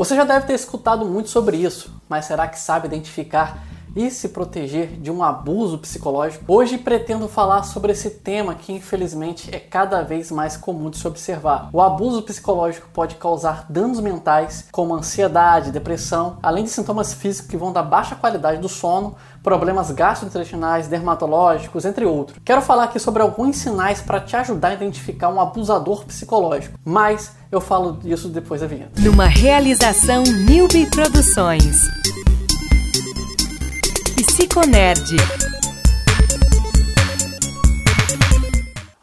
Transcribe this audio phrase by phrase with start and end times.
[0.00, 3.62] Você já deve ter escutado muito sobre isso, mas será que sabe identificar
[3.94, 6.44] e se proteger de um abuso psicológico.
[6.48, 11.06] Hoje pretendo falar sobre esse tema que infelizmente é cada vez mais comum de se
[11.06, 11.70] observar.
[11.72, 17.56] O abuso psicológico pode causar danos mentais, como ansiedade, depressão, além de sintomas físicos que
[17.56, 22.38] vão da baixa qualidade do sono, problemas gastrointestinais, dermatológicos, entre outros.
[22.44, 27.32] Quero falar aqui sobre alguns sinais para te ajudar a identificar um abusador psicológico, mas
[27.50, 29.00] eu falo disso depois da vinheta.
[29.00, 31.80] Numa realização Newbie Produções.
[34.40, 35.16] Psiconerd.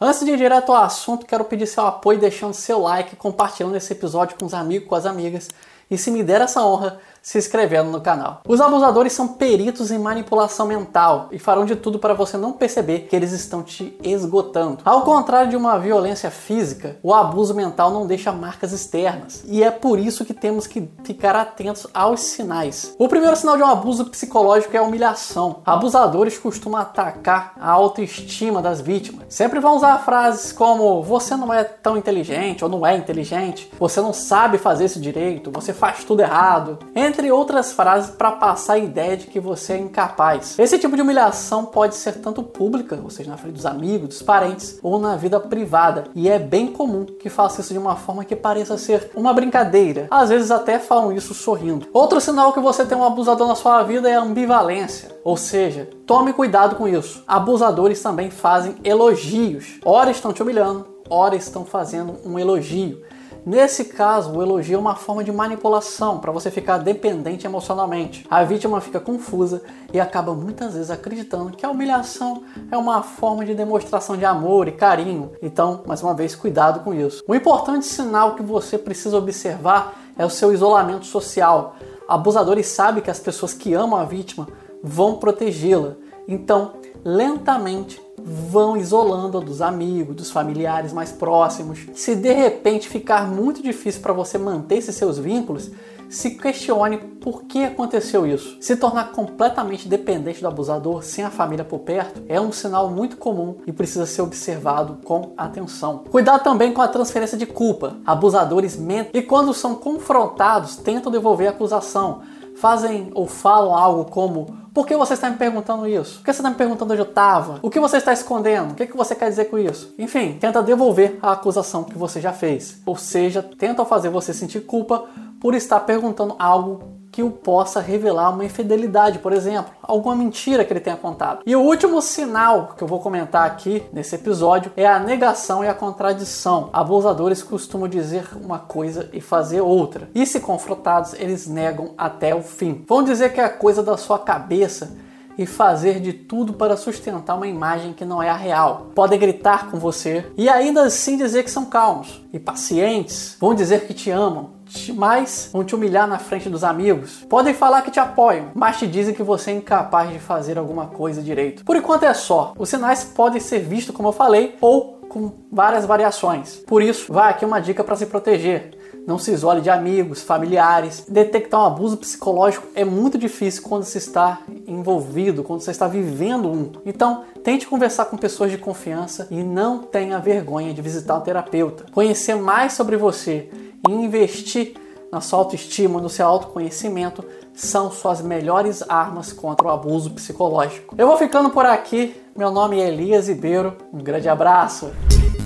[0.00, 3.92] Antes de ir direto ao assunto, quero pedir seu apoio deixando seu like, compartilhando esse
[3.92, 5.48] episódio com os amigos, com as amigas.
[5.90, 8.40] E se me der essa honra, se inscrevendo no canal.
[8.46, 13.00] Os abusadores são peritos em manipulação mental e farão de tudo para você não perceber
[13.00, 14.78] que eles estão te esgotando.
[14.84, 19.70] Ao contrário de uma violência física, o abuso mental não deixa marcas externas e é
[19.70, 22.94] por isso que temos que ficar atentos aos sinais.
[22.98, 25.60] O primeiro sinal de um abuso psicológico é a humilhação.
[25.66, 29.26] Abusadores costumam atacar a autoestima das vítimas.
[29.28, 34.00] Sempre vão usar frases como você não é tão inteligente ou não é inteligente, você
[34.00, 36.78] não sabe fazer isso direito, você faz tudo errado.
[36.94, 40.58] Entre outras frases para passar a ideia de que você é incapaz.
[40.58, 44.22] Esse tipo de humilhação pode ser tanto pública, ou seja, na frente dos amigos, dos
[44.22, 48.24] parentes, ou na vida privada, e é bem comum que faça isso de uma forma
[48.24, 50.08] que pareça ser uma brincadeira.
[50.10, 51.86] Às vezes até falam isso sorrindo.
[51.92, 55.88] Outro sinal que você tem um abusador na sua vida é a ambivalência, ou seja,
[56.06, 57.22] tome cuidado com isso.
[57.26, 59.78] Abusadores também fazem elogios.
[59.84, 63.02] Ora estão te humilhando, ora estão fazendo um elogio.
[63.48, 68.26] Nesse caso, o elogio é uma forma de manipulação para você ficar dependente emocionalmente.
[68.30, 73.46] A vítima fica confusa e acaba muitas vezes acreditando que a humilhação é uma forma
[73.46, 75.32] de demonstração de amor e carinho.
[75.40, 77.24] Então, mais uma vez, cuidado com isso.
[77.26, 81.74] O importante sinal que você precisa observar é o seu isolamento social.
[82.06, 84.46] Abusadores sabem que as pessoas que amam a vítima
[84.82, 85.94] vão protegê-la.
[86.28, 91.86] Então, lentamente vão isolando dos amigos, dos familiares mais próximos.
[91.94, 95.70] Se de repente ficar muito difícil para você manter esses seus vínculos,
[96.08, 98.56] se questione por que aconteceu isso.
[98.60, 103.18] Se tornar completamente dependente do abusador sem a família por perto é um sinal muito
[103.18, 106.04] comum e precisa ser observado com atenção.
[106.10, 107.98] Cuidado também com a transferência de culpa.
[108.06, 112.22] Abusadores mentem e quando são confrontados tentam devolver a acusação.
[112.60, 116.18] Fazem ou falam algo como por que você está me perguntando isso?
[116.18, 117.58] Por que você está me perguntando onde eu estava?
[117.62, 118.72] O que você está escondendo?
[118.72, 119.94] O que, que você quer dizer com isso?
[119.98, 122.80] Enfim, tenta devolver a acusação que você já fez.
[122.86, 125.04] Ou seja, tenta fazer você sentir culpa
[125.40, 130.72] por estar perguntando algo que o possa revelar uma infidelidade, por exemplo, alguma mentira que
[130.72, 131.40] ele tenha contado.
[131.44, 135.68] E o último sinal que eu vou comentar aqui nesse episódio é a negação e
[135.68, 136.70] a contradição.
[136.72, 142.40] Abusadores costumam dizer uma coisa e fazer outra, e se confrontados, eles negam até o
[142.40, 142.84] fim.
[142.86, 144.96] Vão dizer que é coisa da sua cabeça
[145.38, 148.88] e fazer de tudo para sustentar uma imagem que não é a real.
[148.94, 153.36] Podem gritar com você e ainda assim dizer que são calmos e pacientes.
[153.40, 154.50] Vão dizer que te amam,
[154.94, 157.24] mas vão te humilhar na frente dos amigos.
[157.28, 160.86] Podem falar que te apoiam, mas te dizem que você é incapaz de fazer alguma
[160.86, 161.64] coisa direito.
[161.64, 162.52] Por enquanto é só.
[162.58, 166.56] Os sinais podem ser vistos, como eu falei, ou com várias variações.
[166.66, 168.77] Por isso, vai aqui uma dica para se proteger.
[169.08, 171.02] Não se isole de amigos, familiares.
[171.08, 176.46] Detectar um abuso psicológico é muito difícil quando se está envolvido, quando você está vivendo
[176.46, 176.72] um.
[176.84, 181.86] Então, tente conversar com pessoas de confiança e não tenha vergonha de visitar um terapeuta.
[181.90, 183.48] Conhecer mais sobre você
[183.88, 184.74] e investir
[185.10, 187.24] na sua autoestima, no seu autoconhecimento,
[187.54, 190.94] são suas melhores armas contra o abuso psicológico.
[190.98, 192.14] Eu vou ficando por aqui.
[192.36, 193.74] Meu nome é Elias Ribeiro.
[193.90, 194.90] Um grande abraço.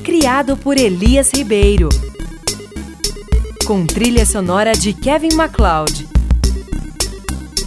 [0.03, 1.89] Criado por Elias Ribeiro.
[3.67, 6.09] Com trilha sonora de Kevin MacLeod.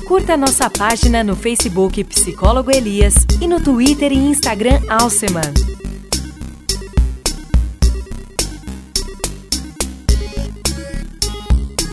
[0.06, 5.75] Curta nossa página no Facebook Psicólogo Elias e no Twitter e Instagram Alceman.